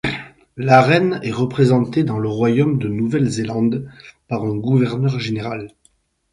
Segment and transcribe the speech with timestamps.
[0.57, 3.87] La reine est représentée dans le royaume de Nouvelle-Zélande
[4.27, 5.75] par un gouverneur général.